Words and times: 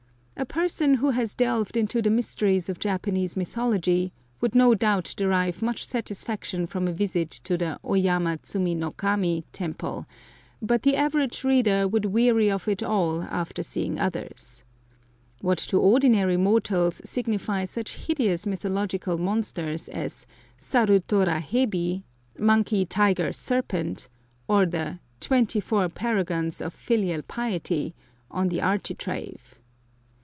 A 0.37 0.45
person 0.53 0.95
who 0.95 1.11
has 1.11 1.35
delved 1.35 1.77
into 1.77 2.01
the 2.01 2.09
mysteries 2.09 2.67
of 2.67 2.79
Japanese 2.79 3.37
mythology 3.37 4.11
would 4.41 4.55
no 4.55 4.73
doubt 4.73 5.13
derive 5.15 5.61
much 5.61 5.85
satisfaction 5.85 6.65
from 6.65 6.87
a 6.87 6.91
visit 6.91 7.29
to 7.43 7.59
the 7.59 7.79
Oyama 7.85 8.39
tsumi 8.39 8.75
uo 8.75 8.97
Kami 8.97 9.45
temple, 9.51 10.07
but 10.59 10.81
the 10.81 10.95
average 10.95 11.43
reader 11.43 11.87
would 11.87 12.05
weary 12.05 12.49
of 12.49 12.67
it 12.67 12.81
all 12.81 13.21
after 13.21 13.61
seeing 13.61 13.99
others. 13.99 14.63
What 15.41 15.59
to 15.59 15.77
ordinary 15.77 16.37
mortals 16.37 17.01
signify 17.05 17.65
such 17.65 17.93
hideous 18.07 18.47
mythological 18.47 19.19
monsters 19.19 19.89
as 19.89 20.25
saru 20.57 21.01
tora 21.01 21.39
hebi 21.39 22.01
(monkey 22.39 22.83
tiger 22.83 23.31
serpent), 23.31 24.09
or 24.47 24.65
the 24.65 24.97
"Twenty 25.19 25.59
four 25.59 25.87
Paragons 25.87 26.61
of 26.61 26.73
Filial 26.73 27.21
Piety" 27.21 27.93
on 28.31 28.47
the 28.47 28.59
architrave. 28.59 29.53